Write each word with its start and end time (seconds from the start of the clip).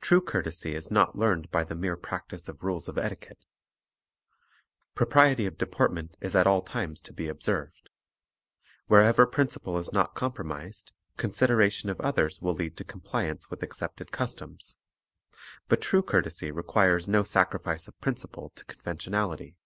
True 0.00 0.20
courtesy 0.20 0.76
is 0.76 0.92
not 0.92 1.18
learned 1.18 1.50
by 1.50 1.64
the 1.64 1.74
mere 1.74 1.96
practise 1.96 2.48
of 2.48 2.62
rules 2.62 2.86
of 2.88 2.96
etiquette. 2.96 3.46
Propriety 4.94 5.44
of 5.44 5.58
deportment 5.58 6.16
is 6.20 6.36
at 6.36 6.46
all 6.46 6.62
times 6.62 7.00
to 7.00 7.12
be 7.12 7.26
observed; 7.26 7.90
wherever 8.86 9.26
principle 9.26 9.76
is 9.76 9.92
not 9.92 10.14
compro 10.14 10.46
mised, 10.46 10.92
consideration 11.16 11.90
of 11.90 12.00
others 12.00 12.40
will 12.40 12.54
lead 12.54 12.76
to 12.76 12.84
compliance 12.84 13.50
with 13.50 13.64
accepted 13.64 14.12
customs; 14.12 14.78
but 15.66 15.80
true 15.82 16.04
courtesy 16.04 16.52
requires 16.52 17.08
no 17.08 17.24
sacrifice 17.24 17.88
of 17.88 18.00
principle 18.00 18.50
to 18.54 18.64
conventionality. 18.66 19.56